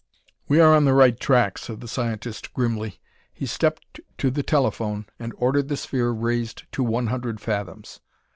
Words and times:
"We 0.47 0.59
are 0.59 0.73
on 0.73 0.85
the 0.85 0.95
right 0.95 1.19
track," 1.19 1.59
said 1.59 1.79
the 1.79 1.87
scientist 1.87 2.55
grimly. 2.55 2.99
He 3.31 3.45
stepped 3.45 3.99
to 4.17 4.31
the 4.31 4.41
telephone 4.41 5.05
and 5.19 5.31
ordered 5.37 5.67
the 5.67 5.77
sphere 5.77 6.09
raised 6.09 6.63
to 6.71 6.81
one 6.83 7.05
hundred 7.05 7.39
fathoms. 7.39 7.99